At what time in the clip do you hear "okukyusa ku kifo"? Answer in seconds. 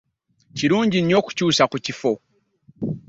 1.21-2.11